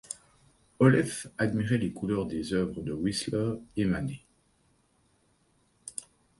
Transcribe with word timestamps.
Oleffe 0.79 1.27
admirait 1.37 1.77
les 1.77 1.93
couleurs 1.93 2.25
des 2.25 2.53
œuvres 2.53 2.81
de 2.81 2.91
Whistler 2.91 3.59
et 3.77 3.85
Manet. 3.85 4.21